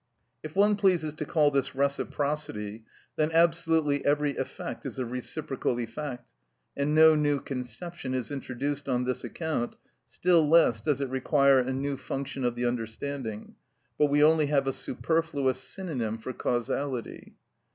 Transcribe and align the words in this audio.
If 0.41 0.55
one 0.55 0.77
pleases 0.77 1.13
to 1.13 1.25
call 1.25 1.51
this 1.51 1.75
reciprocity, 1.75 2.85
then 3.17 3.29
absolutely 3.31 4.03
every 4.03 4.35
effect 4.35 4.83
is 4.83 4.97
a 4.97 5.05
reciprocal 5.05 5.79
effect, 5.79 6.33
and 6.75 6.95
no 6.95 7.13
new 7.13 7.39
conception 7.39 8.15
is 8.15 8.31
introduced 8.31 8.89
on 8.89 9.03
this 9.05 9.23
account, 9.23 9.75
still 10.07 10.49
less 10.49 10.81
does 10.81 11.01
it 11.01 11.09
require 11.09 11.59
a 11.59 11.71
new 11.71 11.97
function 11.97 12.43
of 12.43 12.55
the 12.55 12.65
understanding, 12.65 13.53
but 13.99 14.07
we 14.07 14.23
only 14.23 14.47
have 14.47 14.65
a 14.65 14.73
superfluous 14.73 15.61
synonym 15.61 16.17
for 16.17 16.33
causality. 16.33 17.35